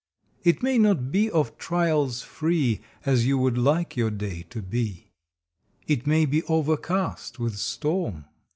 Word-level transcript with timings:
It 0.43 0.63
may 0.63 0.79
not 0.79 1.11
be 1.11 1.29
of 1.29 1.59
trials 1.59 2.23
free 2.23 2.81
As 3.05 3.27
you 3.27 3.37
would 3.37 3.55
like 3.55 3.95
your 3.95 4.09
day 4.09 4.41
to 4.49 4.59
be. 4.63 5.11
It 5.85 6.07
may 6.07 6.25
be 6.25 6.41
overcast 6.45 7.37
with 7.37 7.55
storm. 7.59 8.25